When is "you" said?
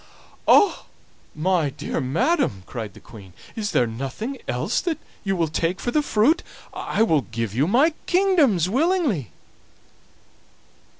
5.23-5.35, 7.53-7.67